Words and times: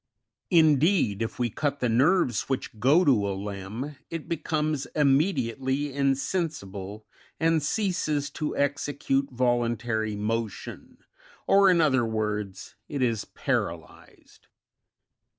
22. 0.49 0.59
Indeed, 0.67 1.21
if 1.21 1.37
we 1.37 1.51
cut 1.51 1.79
the 1.79 1.87
nerves 1.87 2.49
which 2.49 2.79
go 2.79 3.05
to 3.05 3.29
a 3.29 3.37
limb, 3.37 3.97
it 4.09 4.27
becomes 4.27 4.87
immediately 4.95 5.93
insensible, 5.93 7.05
and 7.39 7.61
ceases 7.61 8.31
to 8.31 8.57
execute 8.57 9.29
voluntary 9.29 10.15
motion, 10.15 10.97
or 11.45 11.69
in 11.69 11.79
other 11.81 12.03
words, 12.03 12.73
it 12.89 13.03
is 13.03 13.25
paralysed. 13.25 14.47